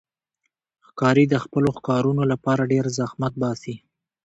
[0.87, 3.75] ښکاري د خپلو ښکارونو لپاره ډېر زحمت باسي.